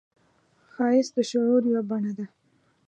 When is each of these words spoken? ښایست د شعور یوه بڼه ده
ښایست 0.73 1.11
د 1.15 1.17
شعور 1.29 1.61
یوه 1.69 1.81
بڼه 1.89 2.11
ده 2.17 2.25